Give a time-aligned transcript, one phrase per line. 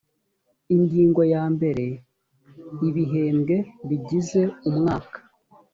[0.75, 1.85] ingingo ya mbere
[2.89, 3.55] ibihembwe
[3.87, 5.17] bigize umwaka